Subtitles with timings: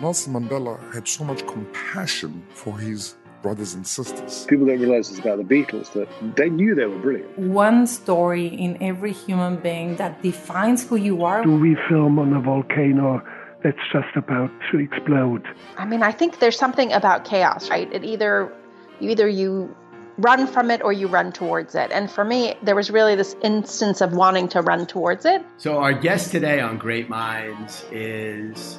[0.00, 4.46] Nelson Mandela had so much compassion for his brothers and sisters.
[4.48, 7.38] People don't realize this about the Beatles that they knew they were brilliant.
[7.38, 11.44] One story in every human being that defines who you are.
[11.44, 13.22] Do we film on a volcano
[13.62, 15.46] that's just about to explode?
[15.76, 17.92] I mean, I think there's something about chaos, right?
[17.92, 18.52] It either
[19.00, 19.74] either you
[20.18, 21.90] run from it or you run towards it.
[21.92, 25.44] And for me, there was really this instance of wanting to run towards it.
[25.58, 28.78] So our guest today on Great Minds is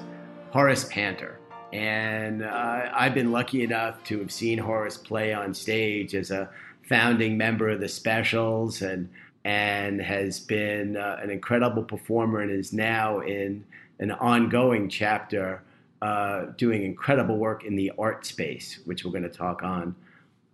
[0.55, 1.37] Horace Panter.
[1.73, 6.49] And uh, I've been lucky enough to have seen Horace play on stage as a
[6.87, 9.09] founding member of the Specials and
[9.43, 13.65] and has been uh, an incredible performer and is now in
[13.99, 15.61] an ongoing chapter
[16.01, 19.93] uh, doing incredible work in the art space, which we're going to talk on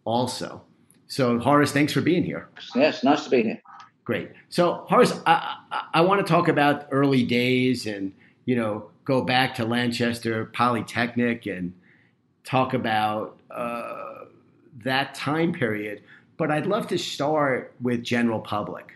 [0.04, 0.64] also.
[1.06, 2.50] So, Horace, thanks for being here.
[2.74, 3.62] Yes, nice to be here.
[4.04, 4.32] Great.
[4.50, 8.12] So, Horace, I, I, I want to talk about early days and,
[8.46, 11.74] you know, go back to Lanchester Polytechnic and
[12.44, 14.26] talk about uh,
[14.84, 16.02] that time period.
[16.38, 18.94] But I'd love to start with General Public,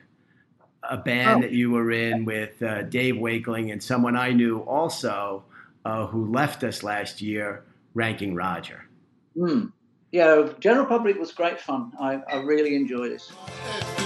[0.84, 1.42] a band oh.
[1.42, 5.44] that you were in with uh, Dave Wakeling and someone I knew also
[5.86, 8.86] uh, who left us last year, Ranking Roger.
[9.38, 9.72] Mm.
[10.12, 11.92] Yeah, General Public was great fun.
[12.00, 14.05] I, I really enjoyed it.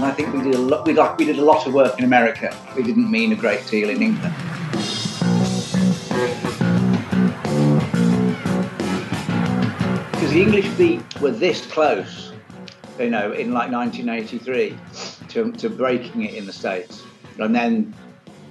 [0.00, 0.86] Um, I think we did a lot.
[0.86, 2.56] We like we did a lot of work in America.
[2.74, 4.34] We didn't mean a great deal in England.
[10.10, 12.32] Because the English beat were this close,
[12.98, 14.74] you know, in like 1983
[15.28, 17.02] to, to breaking it in the States.
[17.38, 17.94] And then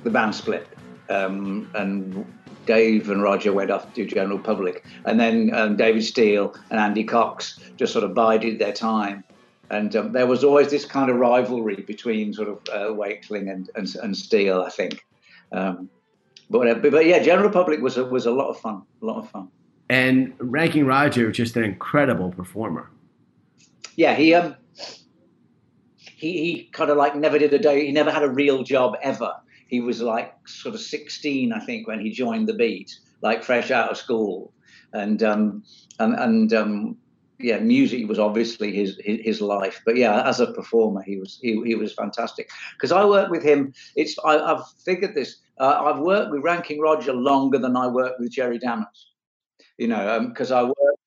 [0.03, 0.67] the band split.
[1.09, 2.27] Um, and
[2.67, 4.86] Dave and Roger went off to General Public.
[5.05, 9.23] And then um, David Steele and Andy Cox just sort of bided their time
[9.70, 13.70] and um, there was always this kind of rivalry between sort of uh, Wakeling and,
[13.76, 15.06] and, and Steele, I think.
[15.52, 15.89] Um,
[16.50, 19.30] but, but, yeah, General Public was a, was a lot of fun, a lot of
[19.30, 19.49] fun.
[19.89, 22.89] And Ranking Roger, was just an incredible performer.
[23.95, 24.55] Yeah, he um,
[25.98, 27.86] he he kind of like never did a day.
[27.86, 29.33] He never had a real job ever.
[29.67, 33.72] He was like sort of sixteen, I think, when he joined the Beat, like fresh
[33.72, 34.54] out of school,
[34.93, 35.64] and um,
[35.99, 36.98] and and um,
[37.39, 39.82] yeah, music was obviously his, his, his life.
[39.86, 42.50] But yeah, as a performer, he was he, he was fantastic.
[42.73, 43.73] Because I worked with him.
[43.95, 45.38] It's I, have figured this.
[45.60, 49.08] Uh, I've worked with Ranking Roger longer than I worked with Jerry Dammers.
[49.78, 50.99] You know, because um, I worked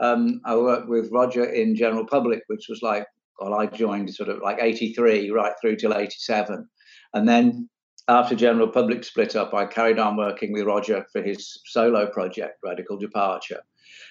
[0.00, 3.06] um, I worked with Roger in General Public, which was like
[3.40, 6.68] well, I joined sort of like '83 right through till '87,
[7.14, 7.68] and then
[8.06, 12.58] after General Public split up, I carried on working with Roger for his solo project,
[12.62, 13.60] Radical Departure,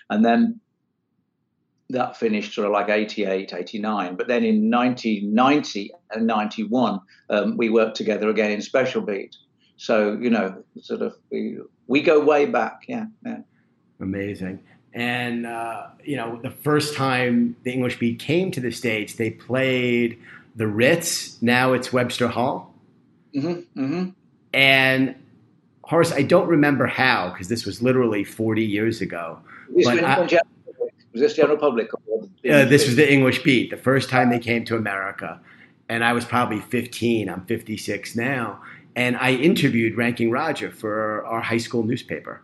[0.10, 0.60] and then
[1.90, 4.16] that finished sort of like 88, 89.
[4.16, 9.36] But then in 1990 and 91, um, we worked together again in Special Beat.
[9.78, 11.58] So, you know, sort of, we,
[11.88, 12.84] we go way back.
[12.88, 13.06] Yeah.
[13.26, 13.40] yeah.
[14.00, 14.60] Amazing.
[14.94, 19.32] And, uh, you know, the first time the English Beat came to the States, they
[19.32, 20.20] played
[20.56, 21.42] the Ritz.
[21.42, 22.74] Now it's Webster Hall.
[23.36, 24.10] Mm-hmm, mm-hmm.
[24.54, 25.16] And
[25.84, 29.40] Horace, I don't remember how, because this was literally 40 years ago.
[29.84, 30.40] But I,
[31.12, 31.90] was this General Public?
[31.94, 35.40] Uh, this was the English Beat, the first time they came to America.
[35.88, 37.30] And I was probably 15.
[37.30, 38.62] I'm 56 now.
[38.96, 42.42] And I interviewed Ranking Roger for our high school newspaper.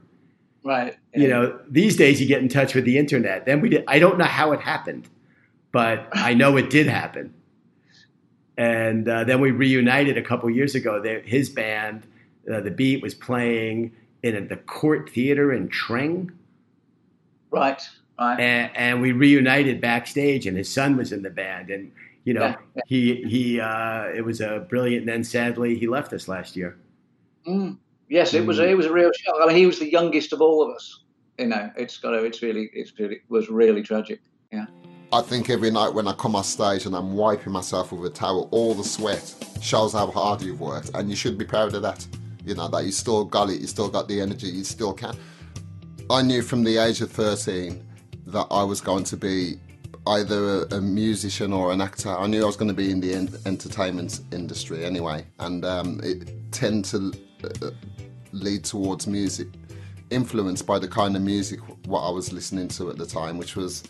[0.63, 0.97] Right.
[1.13, 3.45] You know, these days you get in touch with the internet.
[3.45, 5.07] Then we did, I don't know how it happened,
[5.71, 7.35] but I know it did happen.
[8.57, 11.01] And uh, then we reunited a couple years ago.
[11.01, 12.07] They, his band,
[12.51, 13.91] uh, The Beat, was playing
[14.23, 16.31] in the Court Theater in Tring.
[17.51, 17.81] Right.
[18.19, 18.39] Right.
[18.39, 21.91] And, and, we reunited backstage, and his son was in the band, and
[22.23, 22.81] you know yeah, yeah.
[22.87, 25.01] he he uh, it was a brilliant.
[25.01, 26.77] And then sadly, he left us last year.
[27.45, 27.77] Mm.
[28.07, 28.59] Yes, it was.
[28.59, 28.69] Mm.
[28.69, 29.35] It was a real shock.
[29.43, 31.01] I mean, he was the youngest of all of us.
[31.37, 32.13] You know, it's got.
[32.13, 32.69] It's really.
[32.73, 33.15] It's really.
[33.15, 34.21] It was really tragic.
[34.51, 34.65] Yeah.
[35.11, 38.13] I think every night when I come on stage and I'm wiping myself with a
[38.13, 41.81] towel, all the sweat shows how hard you've worked, and you should be proud of
[41.81, 42.06] that.
[42.45, 45.18] You know that you still got it, you still got the energy, you still can.
[46.09, 47.84] I knew from the age of 13
[48.27, 49.60] that I was going to be
[50.07, 52.10] either a, a, musician or an actor.
[52.10, 56.00] I knew I was going to be in the en- entertainment industry anyway, and um,
[56.04, 57.13] it tend to
[57.44, 57.72] uh,
[58.31, 59.48] lead towards music,
[60.10, 63.56] influenced by the kind of music what I was listening to at the time, which
[63.56, 63.83] was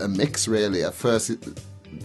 [0.00, 0.84] a mix really.
[0.84, 1.60] At first, it,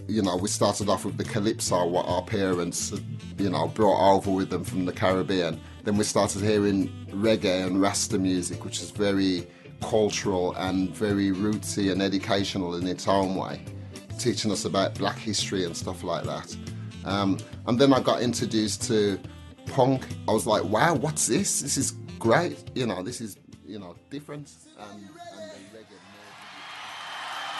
[0.08, 2.94] you know, we started off with the calypso, what our parents,
[3.38, 5.60] you know, brought over with them from the Caribbean.
[5.84, 9.48] Then we started hearing reggae and Rasta music, which is very
[9.90, 13.62] cultural and very rootsy and educational in its own way.
[14.18, 16.56] teaching us about black history and stuff like that.
[17.04, 17.38] Um,
[17.68, 19.20] and then I got introduced to
[19.68, 20.08] punk.
[20.28, 21.62] I was like, wow, what's this?
[21.62, 22.58] This is great.
[22.74, 24.50] You know, this is, you know, different.
[24.80, 25.50] And, and more.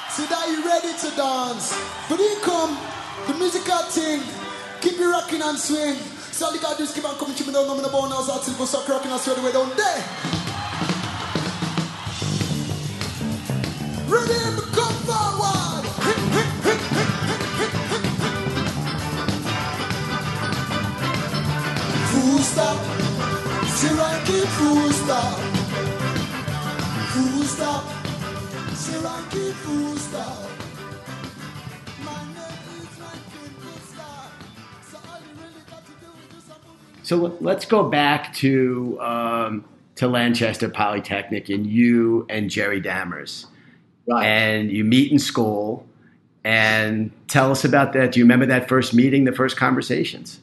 [0.10, 1.76] So that you ready to dance?
[2.10, 2.78] But here come
[3.28, 4.22] the musical thing.
[4.82, 5.96] Keep it rocking and swing.
[6.32, 8.10] So all you gotta do is keep on coming to me down, in the bone
[8.10, 10.35] house until you go start rocking and swing the way down
[37.18, 39.64] let- let's go back to um,
[39.96, 43.46] to Lanchester Polytechnic and you and Jerry Dammers,
[44.08, 44.26] Right.
[44.26, 45.88] and you meet in school.
[46.44, 48.12] And tell us about that.
[48.12, 50.40] Do you remember that first meeting, the first conversations?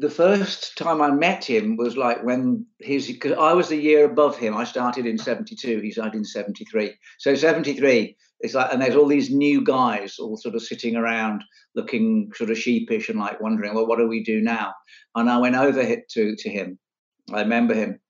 [0.00, 4.06] the first time I met him was like when his because I was the year
[4.06, 4.56] above him.
[4.56, 5.80] I started in '72.
[5.80, 6.94] He started in '73.
[7.18, 11.44] So '73, it's like, and there's all these new guys all sort of sitting around,
[11.74, 14.72] looking sort of sheepish and like wondering, well, what do we do now?
[15.14, 16.78] And I went over hit to to him.
[17.32, 18.00] I remember him,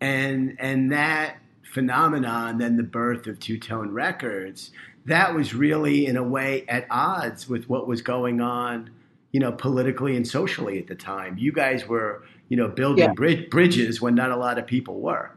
[0.00, 1.36] and and that
[1.72, 4.70] phenomenon then the birth of two tone records
[5.06, 8.90] that was really in a way at odds with what was going on
[9.32, 13.12] you know politically and socially at the time you guys were you know building Yeah.
[13.14, 15.36] brid- bridges when not a lot of people were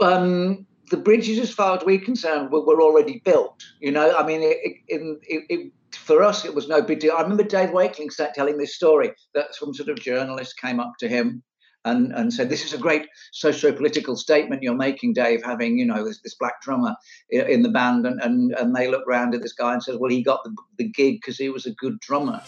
[0.00, 3.64] um, the bridges, as far as we're concerned, were, were already built.
[3.80, 4.58] You know, I mean, it,
[4.88, 7.14] it, it, it, for us, it was no big deal.
[7.16, 10.92] I remember Dave Wakeling sat telling this story that some sort of journalist came up
[11.00, 11.42] to him
[11.86, 16.04] and, and said, "This is a great socio-political statement you're making, Dave, having you know
[16.04, 16.94] this, this black drummer
[17.30, 20.10] in the band." And, and and they looked round at this guy and said, "Well,
[20.10, 22.42] he got the, the gig because he was a good drummer."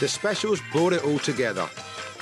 [0.00, 1.68] The specials brought it all together.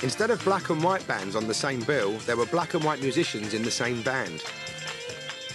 [0.01, 3.01] Instead of black and white bands on the same bill, there were black and white
[3.01, 4.43] musicians in the same band.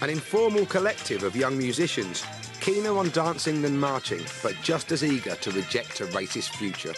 [0.01, 2.25] An informal collective of young musicians,
[2.61, 6.95] keener on dancing than marching, but just as eager to reject a racist future.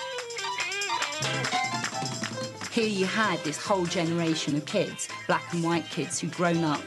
[2.73, 6.81] Here you had this whole generation of kids, black and white kids, who'd grown up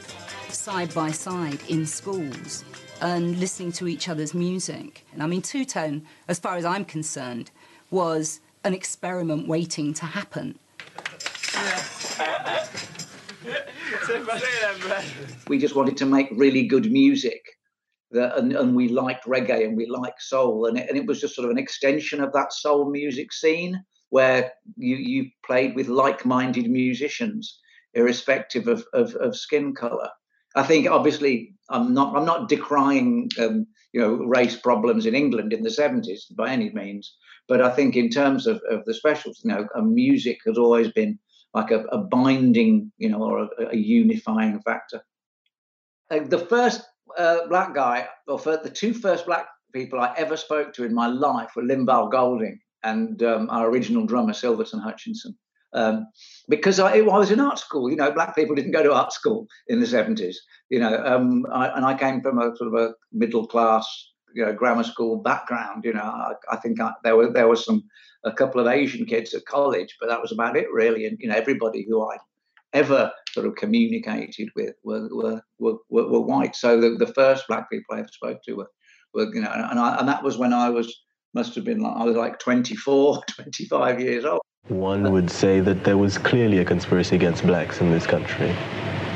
[0.48, 2.64] side by side in schools
[3.00, 5.06] and listening to each other's music.
[5.12, 7.52] And I mean, Two Tone, as far as I'm concerned,
[7.92, 10.58] was an experiment waiting to happen.
[15.46, 17.44] we just wanted to make really good music
[18.10, 21.20] that, and, and we liked reggae and we liked soul and it, and it was
[21.20, 25.88] just sort of an extension of that soul music scene where you, you played with
[25.88, 27.60] like-minded musicians
[27.94, 30.08] irrespective of, of, of skin color.
[30.54, 35.52] I think obviously i'm not i'm not decrying um, you know race problems in england
[35.52, 37.16] in the 70s by any means
[37.48, 41.18] but i think in terms of, of the specials you know music has always been
[41.56, 45.02] like a, a binding you know or a, a unifying factor.
[46.10, 46.82] Uh, the first
[47.18, 51.06] uh, black guy, or the two first black people I ever spoke to in my
[51.06, 55.36] life were Lynval Golding and um, our original drummer Silverton Hutchinson.
[55.74, 56.06] Um,
[56.48, 59.12] because I, I, was in art school, you know, black people didn't go to art
[59.12, 60.40] school in the seventies,
[60.70, 63.86] you know, um, I, and I came from a sort of a middle class,
[64.34, 65.84] you know, grammar school background.
[65.84, 67.82] You know, I, I think there were there was some
[68.24, 71.04] a couple of Asian kids at college, but that was about it really.
[71.04, 72.16] And you know, everybody who I
[72.72, 76.56] ever sort of communicated with were were were, were, were white.
[76.56, 78.70] So the, the first black people I ever spoke to were,
[79.12, 81.02] were you know, and I, and that was when I was
[81.34, 84.40] must have been like I was like 24, 25 years old.
[84.68, 88.52] One would say that there was clearly a conspiracy against blacks in this country.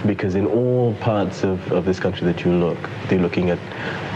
[0.06, 2.78] Because in all parts of, of this country that you look,
[3.10, 3.58] you're looking at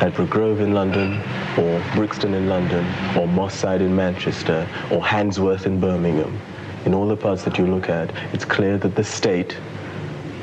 [0.01, 1.21] Ladbroke Grove in London,
[1.59, 2.87] or Brixton in London,
[3.19, 6.41] or Moss Side in Manchester, or Handsworth in Birmingham.
[6.87, 9.57] In all the parts that you look at, it's clear that the state,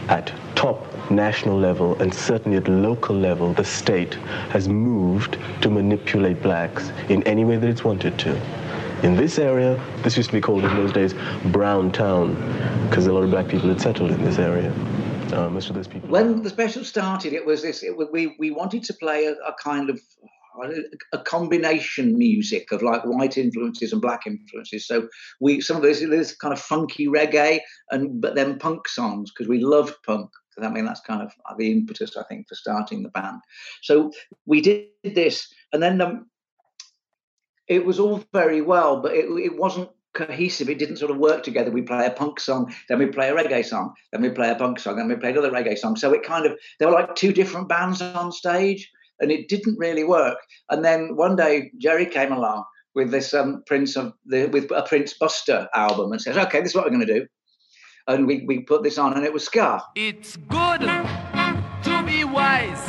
[0.09, 4.15] at top national level and certainly at local level, the state
[4.49, 8.35] has moved to manipulate blacks in any way that it's wanted to.
[9.03, 11.13] In this area, this used to be called in those days
[11.45, 12.35] Brown Town,
[12.89, 14.71] because a lot of black people had settled in this area.
[15.33, 16.09] Uh, most of those people.
[16.09, 17.83] When the special started, it was this.
[17.83, 19.99] It, we we wanted to play a, a kind of
[21.13, 24.85] a combination music of like white influences and black influences.
[24.85, 25.07] So
[25.39, 29.47] we some of this this kind of funky reggae and but then punk songs because
[29.47, 30.29] we loved punk.
[30.59, 33.41] I mean that's kind of the impetus I think for starting the band.
[33.81, 34.11] So
[34.45, 36.29] we did this, and then um,
[37.67, 40.69] it was all very well, but it, it wasn't cohesive.
[40.69, 41.71] It didn't sort of work together.
[41.71, 44.55] We play a punk song, then we play a reggae song, then we play a
[44.55, 45.95] punk song, then we play another reggae song.
[45.95, 49.77] So it kind of there were like two different bands on stage, and it didn't
[49.77, 50.37] really work.
[50.69, 54.83] And then one day Jerry came along with this um, Prince of the with a
[54.83, 57.27] Prince Buster album and says, "Okay, this is what we're going to do."
[58.07, 59.83] And we we put this on, and it was ska.
[59.95, 62.87] It's good to be wise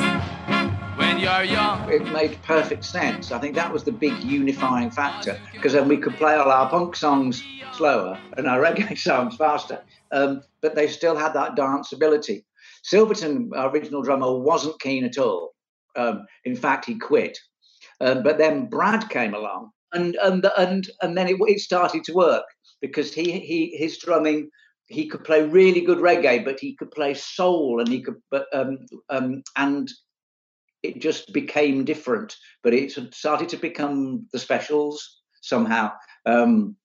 [0.97, 1.91] when you're young.
[1.91, 3.31] It made perfect sense.
[3.31, 6.69] I think that was the big unifying factor because then we could play all our
[6.69, 7.43] punk songs
[7.73, 12.43] slower and our reggae songs faster, um, but they still had that danceability.
[12.83, 15.53] Silverton, our original drummer, wasn't keen at all.
[15.95, 17.37] Um, in fact, he quit.
[18.01, 22.13] Um, but then Brad came along, and and and and then it, it started to
[22.13, 22.45] work
[22.81, 24.49] because he he his drumming
[24.93, 28.45] he could play really good reggae, but he could play soul, and he could, but
[28.53, 29.89] um, um, and
[30.83, 32.35] it just became different.
[32.61, 35.91] But it started to become the specials somehow.
[36.25, 36.75] Um,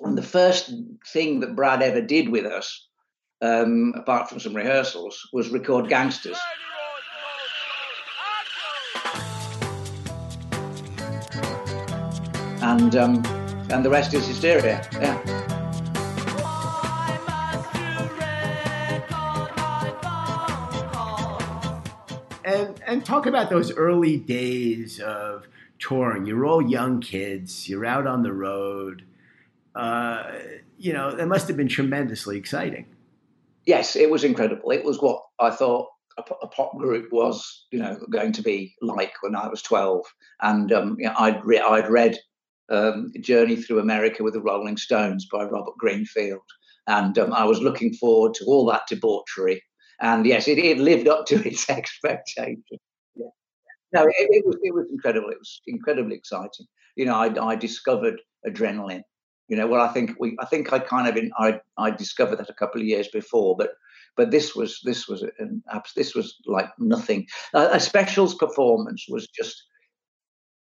[0.00, 0.72] and the first
[1.12, 2.88] thing that Brad ever did with us,
[3.42, 6.38] um, apart from some rehearsals, was record Gangsters.
[12.62, 13.22] And um,
[13.70, 14.88] and the rest is hysteria.
[14.94, 15.43] Yeah.
[22.86, 25.46] And talk about those early days of
[25.78, 26.26] touring.
[26.26, 27.68] You're all young kids.
[27.68, 29.04] You're out on the road.
[29.74, 30.32] Uh,
[30.78, 32.86] you know, it must have been tremendously exciting.
[33.66, 34.70] Yes, it was incredible.
[34.70, 35.88] It was what I thought
[36.18, 40.04] a, a pop group was, you know, going to be like when I was 12.
[40.42, 42.18] And um, you know, I'd re- I'd read
[42.70, 46.42] um, Journey Through America with the Rolling Stones by Robert Greenfield,
[46.86, 49.62] and um, I was looking forward to all that debauchery
[50.00, 52.62] and yes, it, it lived up to its expectation.
[53.14, 53.26] Yeah.
[53.92, 55.30] No, it, it, was it was incredible.
[55.30, 56.66] It was incredibly exciting.
[56.96, 59.02] You know, I, I discovered adrenaline.
[59.48, 62.36] You know, well, I think we, I think I kind of, in, I, I discovered
[62.36, 63.72] that a couple of years before, but,
[64.16, 65.62] but this was, this was, an,
[65.96, 67.26] this was like nothing.
[67.52, 69.62] Uh, a specials performance was just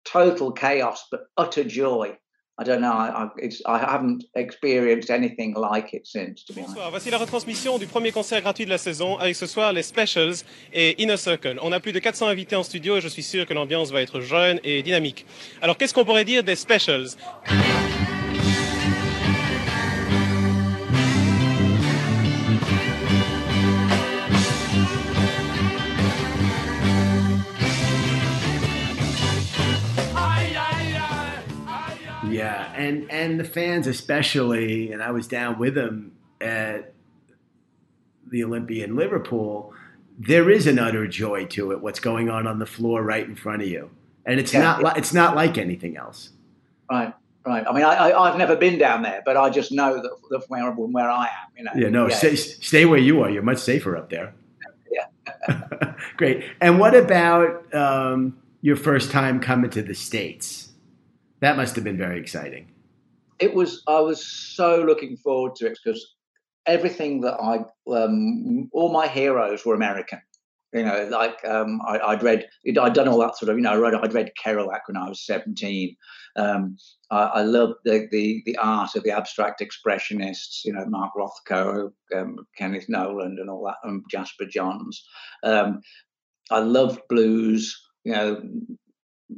[0.05, 2.17] total chaos, but utter joy.
[2.59, 2.91] I don't know.
[2.91, 3.29] I,
[3.67, 6.63] I, haven't experienced anything like it since, to be.
[6.63, 6.91] Bonsoir.
[6.91, 10.37] Voici la retransmission du premier concert gratuit de la saison avec ce soir les Specials
[10.73, 11.59] et Inner Circle.
[11.61, 14.01] On a plus de 400 invités en studio et je suis sûr que l'ambiance va
[14.01, 15.27] être jeune et dynamique.
[15.61, 17.17] Alors, qu'est-ce qu'on pourrait dire des Specials?
[32.77, 36.93] And and the fans especially, and I was down with them at
[38.31, 39.73] the Olympia in Liverpool.
[40.19, 41.81] There is an utter joy to it.
[41.81, 43.91] What's going on on the floor right in front of you,
[44.25, 46.31] and it's yeah, not like it's not like anything else.
[46.91, 47.13] Right,
[47.45, 47.67] right.
[47.67, 50.45] I mean, I, I have never been down there, but I just know that, that
[50.49, 51.73] where where I am, you know.
[51.75, 52.17] Yeah, no, yeah.
[52.17, 53.31] Stay, stay where you are.
[53.31, 54.35] You're much safer up there.
[54.89, 55.95] Yeah.
[56.17, 56.45] Great.
[56.61, 60.66] And what about um, your first time coming to the states?
[61.41, 62.73] That must have been very exciting.
[63.39, 63.83] It was.
[63.87, 66.17] I was so looking forward to it because
[66.67, 70.21] everything that I, um, all my heroes were American.
[70.73, 73.73] You know, like um, I, would read, I'd done all that sort of, you know,
[73.73, 75.97] I read, I'd read Kerouac when I was 17.
[76.35, 76.77] Um,
[77.11, 81.93] I, I loved the, the, the art of the abstract expressionists, you know, Mark Rothko,
[82.15, 85.07] um, Kenneth Noland, and all that, and Jasper Johns.
[85.45, 85.81] Um,
[86.51, 88.43] I loved blues, you know,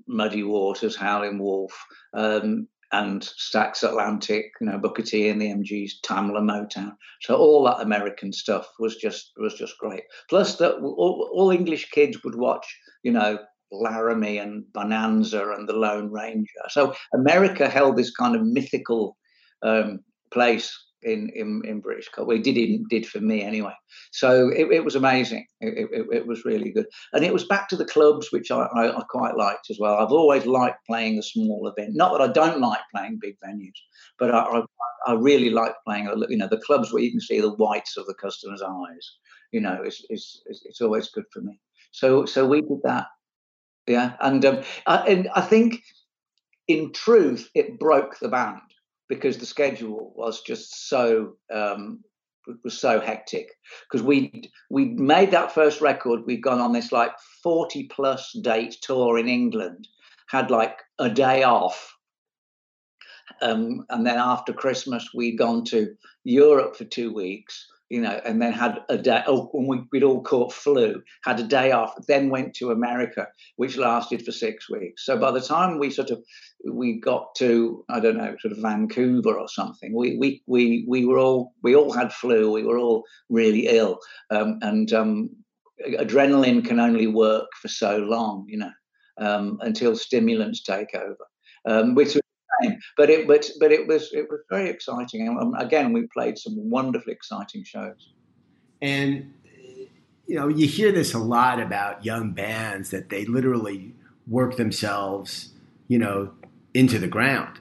[0.07, 1.73] Muddy Waters, Howling Wolf.
[2.15, 6.93] Um, and Stax Atlantic, you know, Booker T and the MGs, Tamla Motown.
[7.21, 10.05] So all that American stuff was just was just great.
[10.31, 12.67] Plus that all, all English kids would watch,
[13.03, 13.39] you know,
[13.71, 16.47] Laramie and Bonanza and the Lone Ranger.
[16.71, 19.17] So America held this kind of mythical
[19.63, 20.01] um,
[20.33, 22.27] place in, in, in British culture.
[22.29, 23.73] Well, did it did for me anyway.
[24.13, 25.47] So it, it was amazing.
[25.61, 28.63] It, it, it, was really good, and it was back to the clubs, which I,
[28.63, 29.95] I, I, quite liked as well.
[29.95, 31.95] I've always liked playing the small event.
[31.95, 33.79] Not that I don't like playing big venues,
[34.19, 34.63] but I, I,
[35.07, 36.11] I really like playing.
[36.29, 39.13] You know, the clubs where you can see the whites of the customer's eyes.
[39.53, 41.59] You know, it's it's it's always good for me.
[41.93, 43.07] So so we did that.
[43.87, 45.83] Yeah, and um, I, and I think
[46.67, 48.61] in truth it broke the band
[49.09, 52.01] because the schedule was just so um,
[52.65, 53.49] was so hectic.
[53.91, 57.13] Because we we made that first record we'd gone on this like
[57.43, 59.89] 40 plus date tour in england
[60.29, 61.95] had like a day off.
[63.41, 68.41] Um, and then after christmas we'd gone to europe for two weeks you know, and
[68.41, 69.23] then had a day.
[69.27, 73.27] Oh, when we, would all caught flu, had a day off, then went to America,
[73.57, 75.07] which lasted for six weeks.
[75.07, 76.23] So by the time we sort of
[76.71, 81.05] we got to I don't know, sort of Vancouver or something, we we we we
[81.07, 82.53] were all we all had flu.
[82.53, 83.99] We were all really ill,
[84.31, 85.31] um, and um,
[85.87, 88.73] adrenaline can only work for so long, you know,
[89.19, 91.27] um, until stimulants take over,
[91.65, 92.17] um, which
[92.97, 95.27] but it but but it was it was very exciting.
[95.27, 98.13] And um, again, we played some wonderfully exciting shows.
[98.81, 99.33] And
[100.27, 103.95] you know, you hear this a lot about young bands that they literally
[104.27, 105.51] work themselves,
[105.89, 106.33] you know,
[106.75, 107.59] into the ground.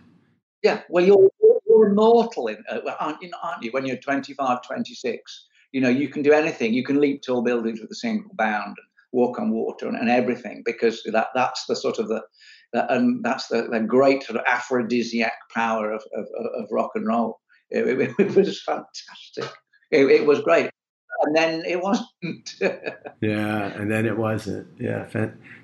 [0.64, 1.30] Yeah, well, you're
[1.68, 3.32] you're immortal, in, uh, aren't you?
[3.42, 3.72] Aren't you?
[3.72, 6.74] When you're 25, 26, you know, you can do anything.
[6.74, 10.10] You can leap tall buildings with a single bound and walk on water and, and
[10.10, 12.22] everything because that that's the sort of the
[12.74, 16.26] and that's the, the great sort of aphrodisiac power of, of,
[16.58, 17.40] of rock and roll.
[17.70, 19.58] It, it, it was fantastic.
[19.92, 20.70] It, it, was great.
[21.22, 22.56] And then it wasn't.
[23.22, 24.68] yeah, and then it wasn't.
[24.80, 25.08] Yeah.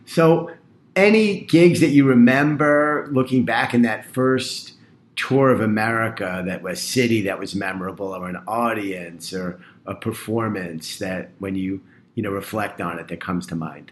[0.05, 0.49] So,
[0.95, 4.73] any gigs that you remember looking back in that first
[5.15, 10.97] tour of America that was city that was memorable, or an audience, or a performance
[10.99, 11.81] that when you
[12.15, 13.91] you know reflect on it that comes to mind?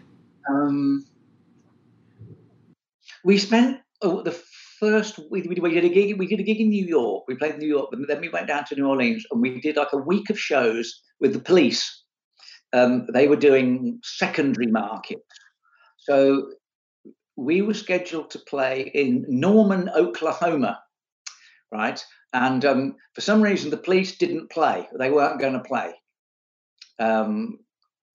[0.50, 1.04] Um,
[3.24, 4.38] we spent oh, the
[4.80, 7.24] first we, we, did a gig we did a gig in New York.
[7.28, 9.60] We played in New York, but then we went down to New Orleans and we
[9.60, 12.02] did like a week of shows with the police.
[12.72, 15.22] Um, they were doing secondary markets,
[15.98, 16.48] so
[17.36, 20.80] we were scheduled to play in Norman, Oklahoma,
[21.70, 22.02] right?
[22.32, 24.88] And um, for some reason, the police didn't play.
[24.98, 25.92] They weren't going to play.
[26.98, 27.58] Um,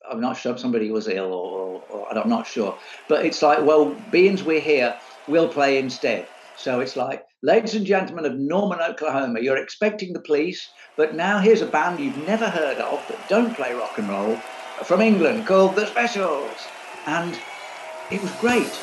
[0.09, 2.77] I'm not sure if somebody was ill or, or, or I'm not sure.
[3.09, 6.27] But it's like, well, beings we're here, we'll play instead.
[6.55, 11.39] So it's like, ladies and gentlemen of Norman, Oklahoma, you're expecting the police, but now
[11.39, 14.43] here's a band you've never heard of that don't play rock and roll
[14.85, 16.67] from England called The Specials.
[17.05, 17.37] And
[18.09, 18.81] it was great.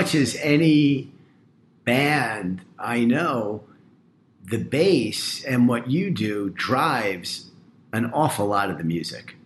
[0.00, 1.12] Much as any
[1.84, 3.62] band I know,
[4.42, 7.50] the bass and what you do drives
[7.92, 9.36] an awful lot of the music.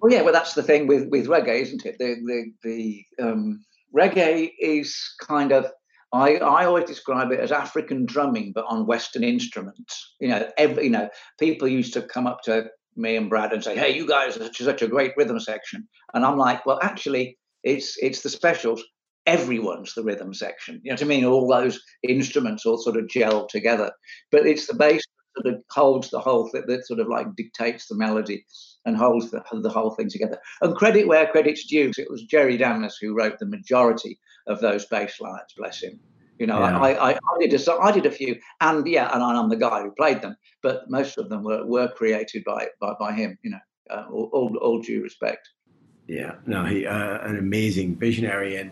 [0.00, 1.96] Well, yeah, well, that's the thing with, with reggae, isn't it?
[2.00, 3.64] The the the um,
[3.96, 5.70] reggae is kind of
[6.12, 10.16] I, I always describe it as African drumming, but on Western instruments.
[10.18, 13.62] You know, every you know, people used to come up to me and Brad and
[13.62, 16.80] say, "Hey, you guys are such, such a great rhythm section," and I'm like, "Well,
[16.82, 18.82] actually, it's it's the specials
[19.26, 20.80] everyone's the rhythm section.
[20.82, 21.24] You know what I mean?
[21.24, 23.92] All those instruments all sort of gel together.
[24.30, 25.02] But it's the bass
[25.36, 28.44] that sort of holds the whole thing, that sort of like dictates the melody
[28.84, 30.38] and holds the, the whole thing together.
[30.62, 31.92] And credit where credit's due.
[31.96, 36.00] It was Jerry Dammers who wrote the majority of those bass lines, bless him.
[36.38, 36.78] You know, Yeah.
[36.78, 39.90] I, I, I did a, did a few, and yeah, and I'm the guy who
[39.90, 43.38] played them, but most of them were, were created by, by by him.
[43.42, 43.58] You know,
[43.90, 45.50] uh, all, all all due respect.
[46.06, 48.70] Yeah, no, he uh, an amazing visionary, and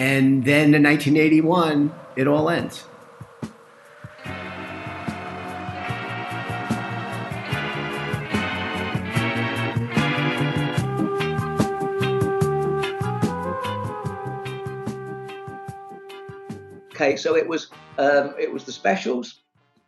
[0.00, 2.84] and then in 1981, it all ends.
[16.94, 19.42] Okay, so it was um, it was the specials.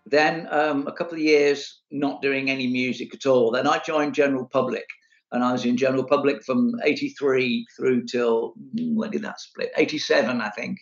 [0.05, 3.51] Then um, a couple of years not doing any music at all.
[3.51, 4.85] Then I joined General Public,
[5.33, 9.73] and I was in General Public from '83 through till mm, when did that split?
[9.77, 10.79] '87, I think.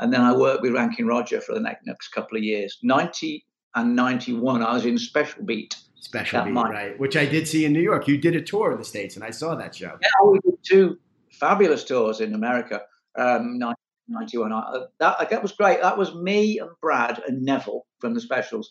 [0.00, 2.78] And then I worked with Ranking Roger for the next, next couple of years.
[2.82, 5.76] '90 and '91, I was in Special Beat.
[6.00, 6.98] Special Beat, might- right?
[7.00, 8.06] Which I did see in New York.
[8.08, 9.98] You did a tour of the states, and I saw that show.
[10.00, 10.98] Yeah, we did two
[11.32, 12.82] fabulous tours in America.
[13.16, 14.52] Um, 1991.
[14.52, 15.82] I- That that was great.
[15.82, 18.70] That was me and Brad and Neville from the Specials,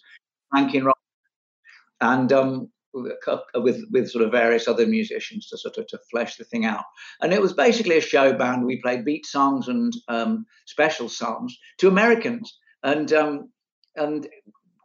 [0.54, 0.96] Ranking Roger.
[2.02, 3.14] and um, with
[3.56, 6.86] with with sort of various other musicians to sort of to flesh the thing out.
[7.22, 8.66] And it was basically a show band.
[8.66, 13.50] We played beat songs and um, special songs to Americans, and um,
[13.96, 14.28] and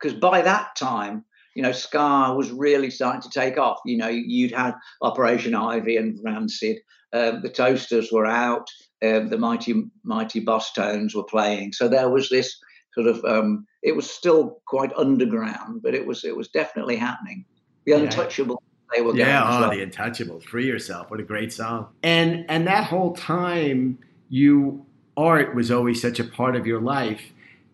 [0.00, 1.24] because by that time.
[1.54, 3.76] You know, ska was really starting to take off.
[3.84, 6.78] You know, you'd had Operation Ivy and Rancid.
[7.12, 8.68] Um, the Toasters were out.
[9.04, 11.74] Um, the mighty mighty Bosstones were playing.
[11.74, 12.58] So there was this
[12.94, 13.22] sort of.
[13.26, 17.44] Um, it was still quite underground, but it was it was definitely happening.
[17.84, 17.96] The Yeah.
[17.98, 18.62] Untouchable,
[18.94, 19.54] they were Yeah, going.
[19.56, 19.70] oh, well.
[19.70, 20.40] the Untouchable.
[20.40, 21.88] "Free Yourself." What a great song!
[22.02, 24.84] And and that whole time, you
[25.16, 27.22] art was always such a part of your life,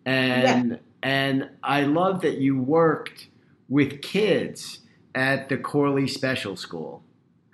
[0.05, 3.27] and and I love that you worked
[3.69, 4.79] with kids
[5.15, 7.03] at the Corley Special School.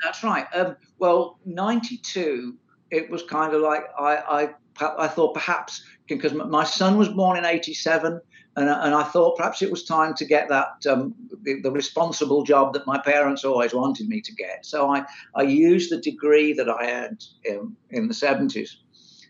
[0.03, 0.45] That's right.
[0.53, 2.55] Um, well, '92,
[2.91, 7.37] it was kind of like I, I, I thought perhaps because my son was born
[7.37, 8.21] in '87,
[8.55, 11.13] and, I- and I thought perhaps it was time to get that um,
[11.43, 14.65] the, the responsible job that my parents always wanted me to get.
[14.65, 15.03] So I,
[15.35, 18.69] I used the degree that I had in, in the '70s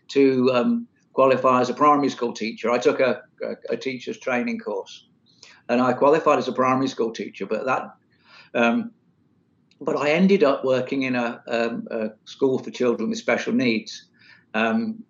[0.08, 2.70] to um, qualify as a primary school teacher.
[2.70, 5.06] I took a, a, a teacher's training course,
[5.68, 7.46] and I qualified as a primary school teacher.
[7.46, 7.94] But that
[8.54, 8.92] um,
[9.80, 14.06] but I ended up working in a, um, a school for children with special needs,
[14.54, 15.02] um,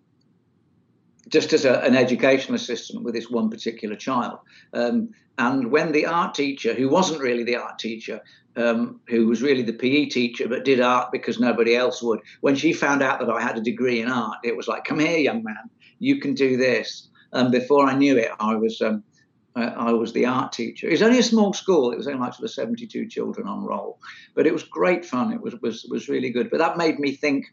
[1.27, 4.39] just as a, an educational assistant with this one particular child.
[4.73, 8.21] Um, and when the art teacher, who wasn't really the art teacher,
[8.55, 12.55] um, who was really the PE teacher but did art because nobody else would, when
[12.55, 15.17] she found out that I had a degree in art, it was like, "Come here,
[15.17, 19.03] young man, you can do this." And before I knew it, I was um,
[19.55, 20.87] I, I was the art teacher.
[20.87, 21.91] It was only a small school.
[21.91, 23.99] It was only like sort of 72 children on roll,
[24.33, 25.31] but it was great fun.
[25.33, 26.49] It was was was really good.
[26.49, 27.45] But that made me think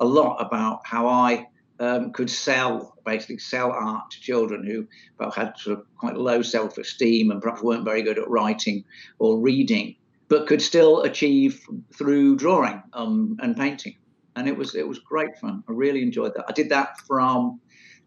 [0.00, 1.46] a lot about how I
[1.80, 4.86] um, could sell, basically sell art to children who
[5.34, 8.84] had sort of quite low self-esteem and perhaps weren't very good at writing
[9.18, 9.96] or reading,
[10.28, 13.96] but could still achieve through drawing um, and painting.
[14.36, 15.64] And it was it was great fun.
[15.68, 16.44] I really enjoyed that.
[16.48, 17.60] I did that from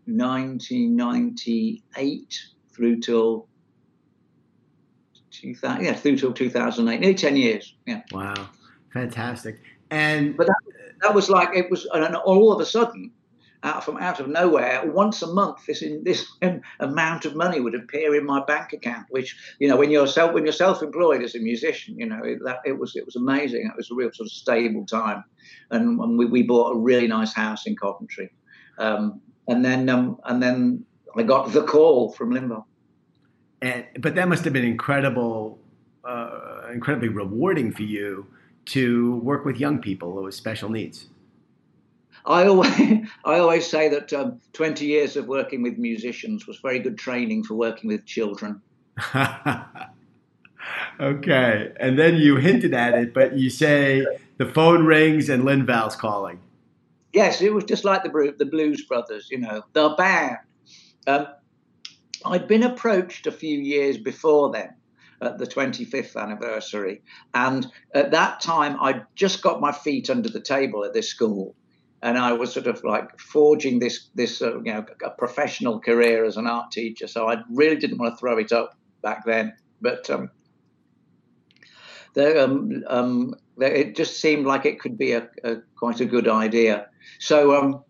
[0.05, 2.39] 1998
[2.73, 3.47] through till
[5.31, 7.75] 2000, yeah, through till 2008, nearly 10 years.
[7.85, 8.03] Yeah.
[8.11, 8.49] Wow,
[8.93, 9.59] fantastic!
[9.91, 10.55] And but that,
[11.01, 13.11] that was like it was, and all of a sudden,
[13.63, 16.27] out from out of nowhere, once a month, this in, this
[16.79, 19.07] amount of money would appear in my bank account.
[19.09, 22.39] Which you know, when you're self when you're self-employed as a musician, you know it,
[22.43, 23.65] that it was it was amazing.
[23.65, 25.23] It was a real sort of stable time,
[25.71, 28.31] and, and we, we bought a really nice house in Coventry,
[28.77, 32.65] um, and then um, and then I got the call from Limbo.
[33.61, 35.57] and but that must have been incredible,
[36.03, 38.27] uh, incredibly rewarding for you
[38.65, 41.07] to work with young people with special needs.
[42.25, 42.73] I always,
[43.25, 47.43] I always say that um, 20 years of working with musicians was very good training
[47.43, 48.61] for working with children.
[50.99, 54.05] okay, and then you hinted at it, but you say
[54.37, 56.39] the phone rings and Lynval's calling.
[57.11, 60.37] Yes, it was just like the the Blues Brothers, you know, the band.
[61.05, 61.27] Um,
[62.25, 64.73] I'd been approached a few years before then,
[65.21, 67.01] at the 25th anniversary,
[67.33, 71.55] and at that time I'd just got my feet under the table at this school,
[72.03, 76.25] and I was sort of like forging this this uh, you know a professional career
[76.25, 77.07] as an art teacher.
[77.07, 80.29] So I really didn't want to throw it up back then, but um,
[82.13, 86.27] there, um, um, it just seemed like it could be a, a quite a good
[86.27, 86.87] idea.
[87.19, 87.83] So um,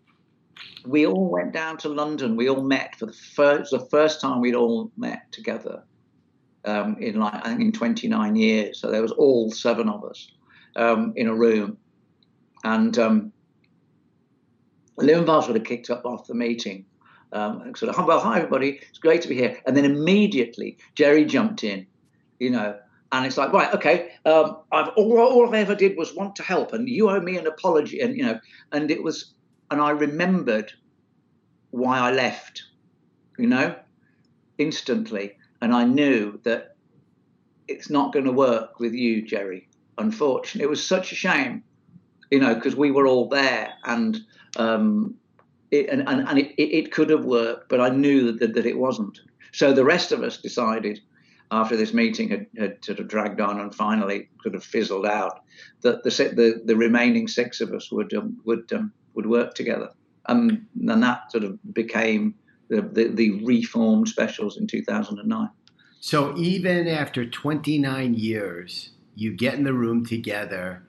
[0.86, 2.36] we all went down to London.
[2.36, 5.82] We all met for the first the first time we'd all met together
[6.64, 8.80] um, in like I think in 29 years.
[8.80, 10.30] So there was all seven of us
[10.76, 11.78] um, in a room,
[12.62, 12.96] and
[14.96, 16.86] Bars would have kicked up off the meeting.
[17.34, 19.60] um, sort of, well, hi everybody, it's great to be here.
[19.66, 21.86] And then immediately Jerry jumped in,
[22.38, 22.78] you know,
[23.12, 26.42] and it's like, right, okay, um, I've all, all I ever did was want to
[26.42, 28.40] help, and you owe me an apology, and you know,
[28.72, 29.34] and it was,
[29.70, 30.72] and I remembered
[31.70, 32.64] why I left,
[33.38, 33.76] you know,
[34.58, 36.76] instantly, and I knew that
[37.68, 39.68] it's not going to work with you, Jerry.
[39.96, 41.62] Unfortunately, it was such a shame,
[42.32, 44.18] you know, because we were all there, and
[44.56, 45.14] um,
[45.70, 48.78] it, and, and, and it, it could have worked, but I knew that, that it
[48.78, 49.20] wasn't.
[49.52, 51.00] So the rest of us decided
[51.50, 55.44] after this meeting had, had sort of dragged on and finally sort of fizzled out,
[55.82, 59.90] that the the, the remaining six of us would um, would um, would work together,
[60.26, 62.34] um, and that sort of became
[62.68, 65.48] the, the, the reformed specials in 2009.
[66.00, 70.82] So even after 29 years, you get in the room together,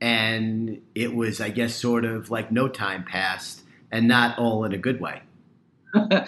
[0.00, 4.72] and it was, I guess, sort of like no time passed, and not all in
[4.72, 5.22] a good way.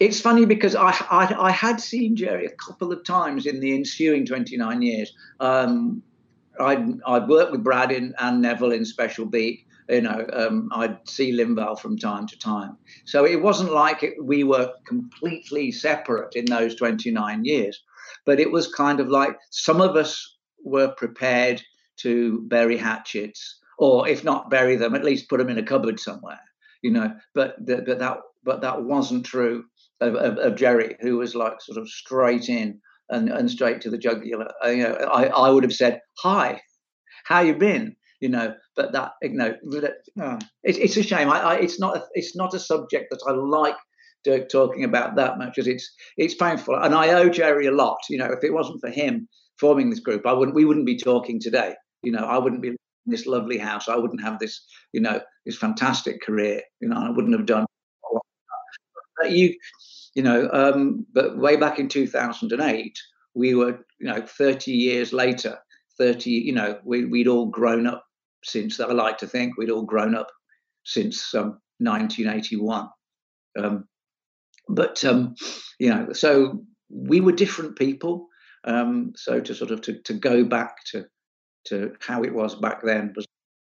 [0.00, 3.74] it's funny because I, I, I had seen Jerry a couple of times in the
[3.74, 5.12] ensuing 29 years.
[5.38, 6.02] Um,
[6.58, 9.66] I'd, I'd worked with Brad in, and Neville in Special Beat.
[9.88, 12.76] You know, um, I'd see Lynval from time to time.
[13.06, 17.82] So it wasn't like it, we were completely separate in those 29 years,
[18.24, 21.62] but it was kind of like some of us were prepared
[22.02, 25.98] to bury hatchets, or if not bury them, at least put them in a cupboard
[26.00, 26.40] somewhere.
[26.82, 29.64] You know, but the, but that but that wasn't true
[30.00, 33.90] of, of, of, Jerry, who was like sort of straight in and, and straight to
[33.90, 34.48] the jugular.
[34.62, 36.60] I, uh, you know, I, I would have said, "Hi,
[37.24, 39.54] how you been?" You know, but that you know,
[40.20, 41.30] uh, it, it's a shame.
[41.30, 43.76] I, I, it's not a, it's not a subject that I like
[44.24, 47.98] Dirk talking about that much because it's it's painful, and I owe Jerry a lot.
[48.08, 50.98] You know, if it wasn't for him forming this group, I wouldn't we wouldn't be
[50.98, 51.74] talking today.
[52.02, 53.88] You know, I wouldn't be in this lovely house.
[53.88, 56.62] I wouldn't have this, you know, this fantastic career.
[56.80, 57.66] You know, I wouldn't have done.
[59.28, 59.54] You
[60.14, 62.98] you know, um, but way back in 2008,
[63.34, 65.58] we were, you know, 30 years later,
[65.98, 68.04] 30, you know, we, we'd all grown up
[68.42, 68.80] since.
[68.80, 70.28] I like to think we'd all grown up
[70.84, 72.88] since um, 1981.
[73.58, 73.84] Um,
[74.68, 75.34] but, um,
[75.78, 78.26] you know, so we were different people.
[78.64, 81.04] Um, so to sort of to, to go back to
[81.66, 83.26] to how it was back then was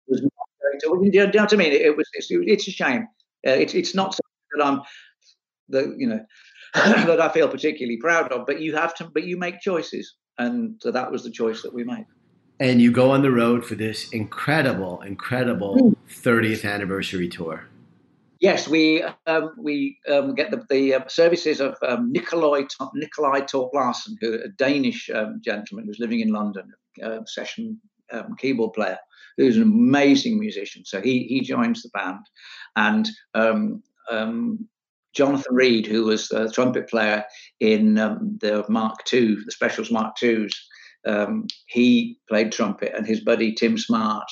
[0.08, 0.80] was not very,
[1.12, 1.72] you know what I mean?
[1.72, 3.08] It, it was it's, it's, a shame.
[3.48, 4.82] Uh, it's it's not something that I'm
[5.70, 6.26] that you know
[6.74, 8.46] that I feel particularly proud of.
[8.46, 11.74] But you have to, but you make choices, and so that was the choice that
[11.74, 12.06] we made.
[12.60, 17.66] And you go on the road for this incredible, incredible 30th anniversary tour.
[18.42, 22.64] Yes, we um, we um, get the, the uh, services of um, Nikolai
[22.96, 26.74] Nikolai Torp Larsen, who a Danish um, gentleman who's living in London,
[27.04, 27.80] uh, session
[28.12, 28.98] um, keyboard player,
[29.38, 30.84] who's an amazing musician.
[30.86, 32.26] So he he joins the band,
[32.76, 33.08] and
[35.14, 37.24] Jonathan Reed, who was a trumpet player
[37.60, 40.52] in the Mark II, the Specials Mark IIs,
[41.68, 44.28] he played trumpet, and his buddy Tim Smart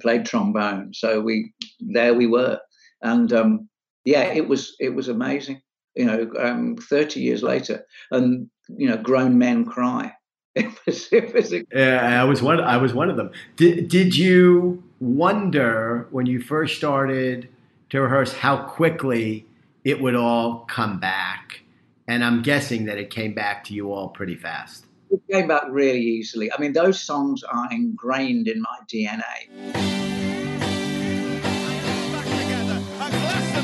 [0.00, 0.94] played trombone.
[0.94, 2.60] So we there we were,
[3.02, 3.68] and um,
[4.04, 5.60] yeah, it was it was amazing.
[5.94, 10.12] You know, um, thirty years later, and you know, grown men cry.
[10.54, 12.60] It was, it was a- yeah, I was one.
[12.60, 13.30] I was one of them.
[13.56, 17.48] Did Did you wonder when you first started
[17.90, 19.46] to rehearse how quickly?
[19.84, 21.60] it would all come back.
[22.08, 24.86] And I'm guessing that it came back to you all pretty fast.
[25.10, 26.52] It came back really easily.
[26.52, 30.01] I mean, those songs are ingrained in my DNA.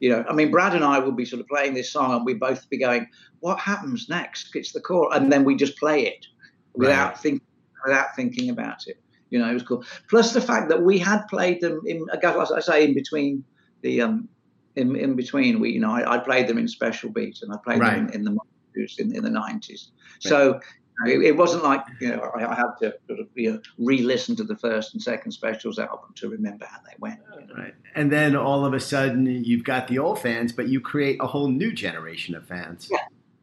[0.00, 0.24] you know.
[0.28, 2.68] I mean, Brad and I will be sort of playing this song, and we both
[2.68, 3.08] be going,
[3.40, 6.26] "What happens next?" It's the chorus, and then we just play it
[6.74, 7.18] without right.
[7.18, 7.46] thinking,
[7.84, 9.00] without thinking about it.
[9.30, 9.84] You know, it was cool.
[10.08, 13.44] Plus the fact that we had played them in, as I say, in between
[13.82, 14.28] the um,
[14.76, 15.60] in, in between.
[15.60, 17.96] We, you know, I, I played them in special beat, and I played right.
[17.96, 18.38] them in, in the
[18.98, 19.92] in, in the nineties.
[20.24, 20.30] Right.
[20.30, 20.60] So
[21.06, 24.36] it, it, wasn't like you know I, I had to sort of you know, re-listen
[24.36, 27.20] to the first and second specials album to remember how they went.
[27.34, 27.54] You know?
[27.62, 31.18] Right, and then all of a sudden you've got the old fans, but you create
[31.20, 32.88] a whole new generation of fans.
[32.90, 32.98] Yeah.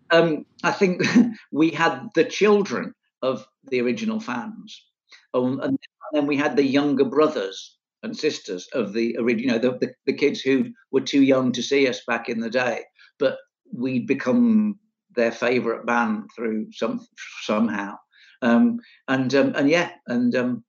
[0.10, 1.04] Um, I think
[1.52, 4.86] we had the children of the original fans,
[5.34, 5.78] um, and
[6.14, 9.94] then we had the younger brothers and sisters of the original, you know, the, the,
[10.06, 12.84] the kids who were too young to see us back in the day,
[13.18, 13.38] but
[13.74, 14.80] we'd become
[15.18, 17.06] their favorite band through some
[17.42, 17.96] somehow.
[18.42, 20.64] Um, and um, and yeah, and um,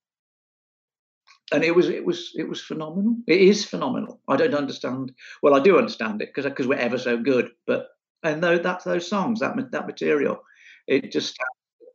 [1.52, 3.16] and it was it was it was phenomenal.
[3.28, 4.20] It is phenomenal.
[4.26, 5.12] I don't understand.
[5.42, 7.50] Well, I do understand it because because we're ever so good.
[7.66, 7.88] But
[8.24, 10.40] and though that's those songs, that that material,
[10.88, 11.36] it just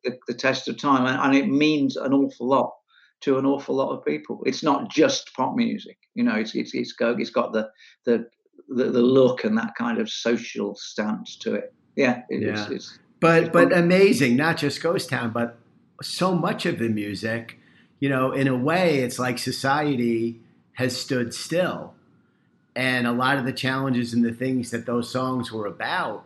[0.04, 2.72] the, the test of time, and, and, it means an awful lot
[3.22, 4.42] to an awful lot of people.
[4.46, 6.36] It's not just pop music, you know.
[6.36, 6.94] It's it's it's.
[7.00, 7.70] It's got the
[8.06, 8.26] the,
[8.68, 11.74] the look and that kind of social stance to it.
[11.95, 12.63] Yeah, it, yeah.
[12.63, 14.36] It's, it's, but it's but amazing.
[14.36, 15.58] Not just Ghost Town, but
[16.01, 17.60] so much of the music
[18.03, 20.41] you know, in a way, it's like society
[20.73, 21.93] has stood still.
[22.75, 26.25] And a lot of the challenges and the things that those songs were about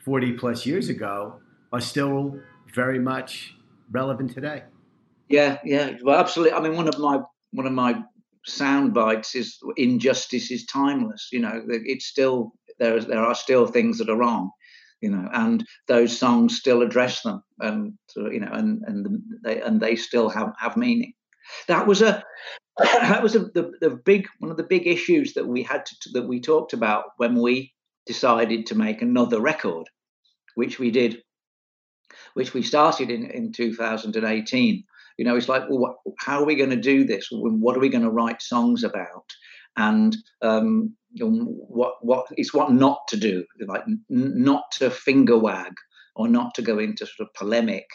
[0.00, 1.34] 40 plus years ago
[1.72, 2.40] are still
[2.74, 3.54] very much
[3.92, 4.64] relevant today.
[5.28, 5.92] Yeah, yeah.
[6.02, 6.54] Well, absolutely.
[6.54, 7.20] I mean, one of my
[7.52, 8.02] one of my
[8.44, 11.28] sound bites is injustice is timeless.
[11.30, 12.98] You know, it's still there.
[12.98, 14.50] There are still things that are wrong,
[15.02, 19.80] you know, and those songs still address them, and you know, and and they and
[19.80, 21.12] they still have have meaning.
[21.66, 22.24] That was a
[22.78, 26.10] that was a, the the big one of the big issues that we had to,
[26.14, 27.72] that we talked about when we
[28.06, 29.88] decided to make another record,
[30.54, 31.22] which we did,
[32.34, 34.84] which we started in in 2018.
[35.18, 37.28] You know, it's like, well, what, how are we going to do this?
[37.30, 39.30] What are we going to write songs about?
[39.76, 45.74] And um, what what is what not to do, like n- not to finger wag
[46.14, 47.86] or not to go into sort of polemic,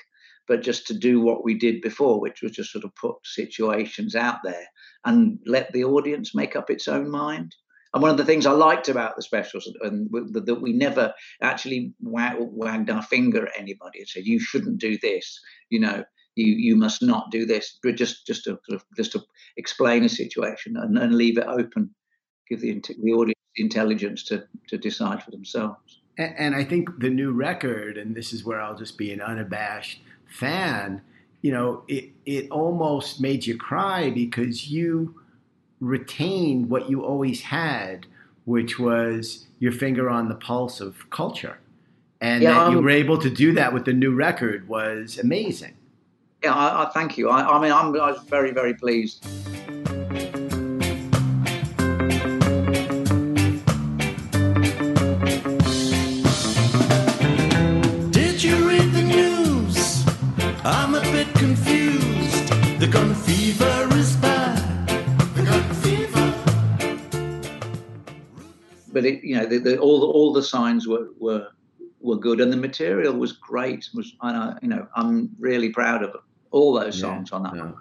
[0.47, 4.15] but just to do what we did before, which was just sort of put situations
[4.15, 4.65] out there
[5.05, 7.55] and let the audience make up its own mind.
[7.93, 11.93] And one of the things I liked about the specials and that we never actually
[12.01, 16.03] wagged our finger at anybody and said you shouldn't do this, you know,
[16.35, 18.59] you you must not do this, but just just to
[18.95, 19.23] just to
[19.55, 21.95] explain a situation and, and leave it open,
[22.49, 25.99] give the the audience the intelligence to to decide for themselves.
[26.17, 29.21] And, and I think the new record, and this is where I'll just be an
[29.21, 31.01] unabashed fan,
[31.41, 35.21] you know, it it almost made you cry because you
[35.79, 38.05] retained what you always had,
[38.45, 41.59] which was your finger on the pulse of culture.
[42.19, 45.75] And Yeah, that you were able to do that with the new record was amazing.
[46.43, 47.29] Yeah, I, I thank you.
[47.29, 49.25] I, I mean, I'm, I was very, very pleased.
[68.97, 71.49] But it, you know, the, the, all the, all the signs were were
[72.01, 73.87] were good, and the material was great.
[73.93, 76.15] Was and I, you know, I'm really proud of
[76.49, 77.53] all those songs on that.
[77.55, 77.75] one.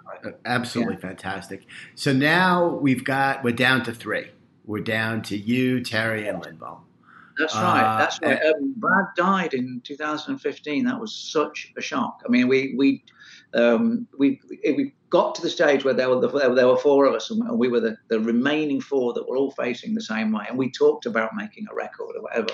[0.45, 1.65] Absolutely fantastic.
[1.95, 4.27] So now we've got we're down to three.
[4.67, 6.81] We're down to you, Terry, and Lynval.
[7.39, 7.95] That's right.
[7.95, 8.39] Uh, That's right.
[8.43, 10.85] Um, Brad died in 2015.
[10.85, 12.21] That was such a shock.
[12.27, 13.03] I mean, we we
[13.55, 17.13] um, we we got to the stage where there were the, there were four of
[17.13, 20.45] us, and we were the, the remaining four that were all facing the same way.
[20.49, 22.49] And we talked about making a record or whatever.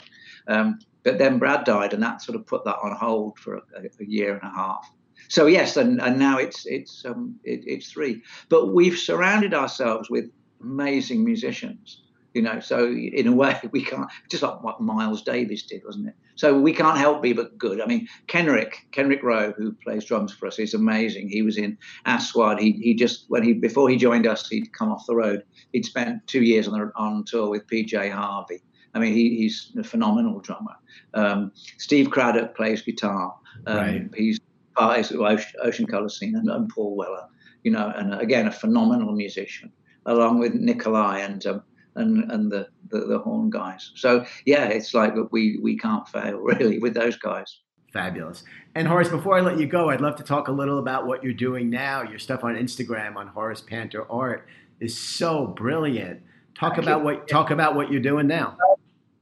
[0.47, 3.61] Um, but then Brad died, and that sort of put that on hold for a,
[3.99, 4.89] a year and a half.
[5.29, 8.21] So yes, and, and now it's it's um, it, it's three.
[8.49, 10.29] But we've surrounded ourselves with
[10.61, 12.02] amazing musicians
[12.33, 16.07] you know so in a way we can't just like what miles davis did wasn't
[16.07, 16.15] it?
[16.35, 17.79] So we can't help be but good.
[17.81, 21.29] I mean kenrick kenrick rowe who plays drums for us is amazing.
[21.29, 24.91] He was in aswad he, he just when he before he joined us he'd come
[24.91, 25.43] off the road.
[25.71, 28.61] He'd spent two years on, the, on tour with pj harvey.
[28.93, 30.75] I mean he, he's a phenomenal drummer.
[31.13, 33.35] Um, steve cradock plays guitar.
[33.67, 34.09] Um, Right.
[34.15, 34.39] he's
[34.75, 37.27] part of ocean, ocean color scene and, and paul weller
[37.63, 39.71] you know and again a phenomenal musician
[40.05, 41.63] along with nikolai and um,
[41.95, 43.91] and and the, the the horn guys.
[43.95, 47.59] So yeah, it's like we we can't fail really with those guys.
[47.91, 48.43] Fabulous.
[48.75, 51.23] And Horace, before I let you go, I'd love to talk a little about what
[51.23, 52.01] you're doing now.
[52.01, 54.47] Your stuff on Instagram on Horace Panter Art
[54.79, 56.21] is so brilliant.
[56.57, 57.05] Talk Thank about you.
[57.05, 58.57] what talk about what you're doing now,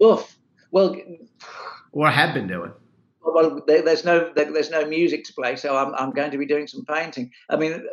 [0.03, 0.37] Oof.
[0.71, 0.95] Well,
[1.91, 2.71] or have been doing.
[3.23, 6.67] well, there's no there's no music to play, so I'm I'm going to be doing
[6.67, 7.29] some painting.
[7.49, 7.83] I mean,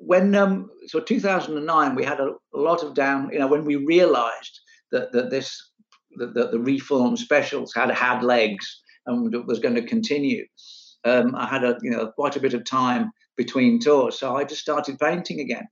[0.00, 3.30] when um so 2009 we had a, lot of down.
[3.32, 4.60] You know, when we realised
[4.92, 5.70] that that this
[6.16, 10.44] that, that the reform specials had had legs and was going to continue.
[11.04, 14.44] Um, I had a you know quite a bit of time between tours, so I
[14.44, 15.68] just started painting again.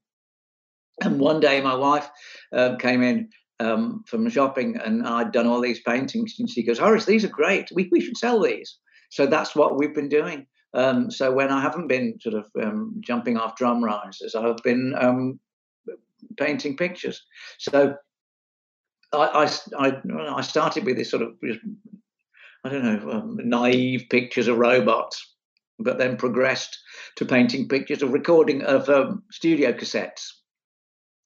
[1.03, 2.09] And one day, my wife
[2.53, 3.29] uh, came in
[3.61, 7.29] um, from shopping, and I'd done all these paintings, and she goes, "Horace, these are
[7.29, 7.71] great.
[7.75, 8.79] We we should sell these."
[9.11, 10.47] So that's what we've been doing.
[10.75, 14.95] Um, so when I haven't been sort of um, jumping off drum risers, I've been
[14.99, 15.41] um,
[16.39, 17.25] painting pictures.
[17.59, 17.97] So
[19.13, 19.49] I,
[19.79, 20.03] I, I,
[20.37, 21.33] I started with this sort of
[22.65, 25.35] I don't know, um, naive pictures of robots,
[25.79, 26.79] but then progressed
[27.17, 30.33] to painting pictures of recording of um, studio cassettes,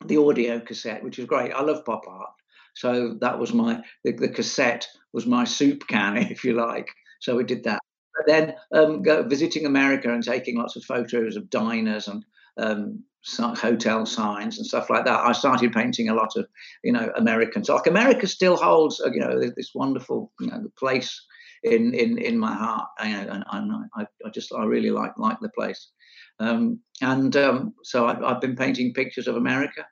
[0.04, 1.52] the audio cassette, which is great.
[1.52, 2.30] I love pop art.
[2.74, 6.88] So that was my, the, the cassette was my soup can, if you like.
[7.20, 7.80] So we did that.
[8.16, 12.24] But then um, go, visiting America and taking lots of photos of diners and
[12.58, 13.04] um,
[13.38, 15.20] hotel signs and stuff like that.
[15.20, 16.46] I started painting a lot of,
[16.82, 17.64] you know, American.
[17.64, 21.24] So like America still holds, uh, you know, this wonderful, you know, place
[21.62, 22.88] in in in my heart.
[22.98, 25.90] And, and I, I just I really like like the place.
[26.38, 29.86] Um, and um, so I've, I've, been painting pictures of America,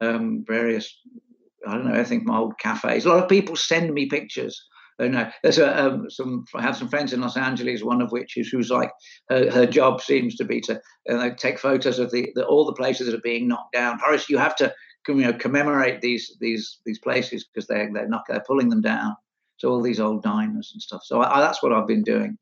[0.00, 0.92] um, various.
[1.66, 2.00] I don't know.
[2.00, 3.04] I think my old cafes.
[3.04, 4.60] A lot of people send me pictures
[4.98, 6.44] no, there's a, um, some.
[6.54, 7.82] I have some friends in Los Angeles.
[7.82, 8.90] One of which is who's like
[9.28, 10.80] her, her job seems to be to
[11.38, 13.98] take photos of the, the, all the places that are being knocked down.
[13.98, 14.72] Horace, you have to
[15.08, 19.16] you know commemorate these these these places because they're they're not they're pulling them down.
[19.56, 21.02] So all these old diners and stuff.
[21.04, 22.36] So I, I, that's what I've been doing.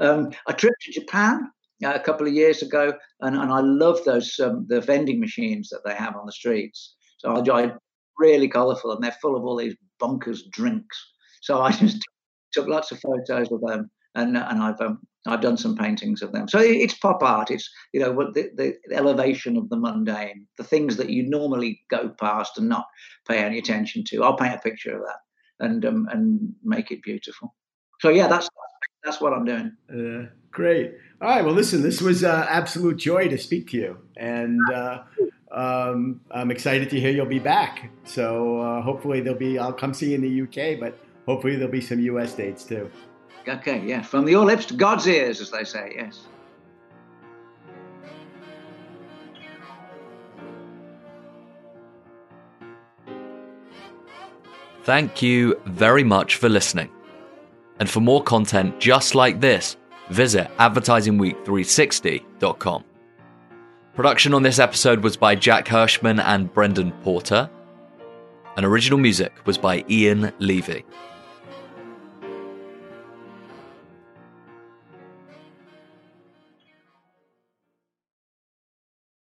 [0.00, 1.50] Um, I trip to Japan
[1.84, 5.68] uh, a couple of years ago, and, and I love those um, the vending machines
[5.70, 6.94] that they have on the streets.
[7.18, 7.72] So I, I
[8.18, 10.98] really colourful, and they're full of all these bonkers drinks.
[11.42, 12.02] So I just
[12.52, 16.32] took lots of photos of them, and and I've um, I've done some paintings of
[16.32, 16.48] them.
[16.48, 17.50] So it's pop art.
[17.50, 22.08] It's you know the, the elevation of the mundane, the things that you normally go
[22.08, 22.86] past and not
[23.26, 24.24] pay any attention to.
[24.24, 27.54] I'll paint a picture of that and um, and make it beautiful.
[28.00, 28.48] So yeah, that's
[29.04, 29.76] that's what I'm doing.
[29.90, 30.94] Uh, great.
[31.20, 31.44] All right.
[31.44, 35.02] Well, listen, this was uh, absolute joy to speak to you, and uh,
[35.50, 37.90] um, I'm excited to hear you'll be back.
[38.04, 39.58] So uh, hopefully there'll be.
[39.58, 40.98] I'll come see you in the UK, but
[41.28, 42.90] hopefully there'll be some US dates too.
[43.46, 44.00] Okay, yeah.
[44.00, 46.22] From your lips to God's ears, as they say, yes.
[54.84, 56.88] Thank you very much for listening.
[57.78, 59.76] And for more content just like this,
[60.08, 62.84] visit advertisingweek360.com.
[63.94, 67.50] Production on this episode was by Jack Hirschman and Brendan Porter.
[68.56, 70.86] And original music was by Ian Levy.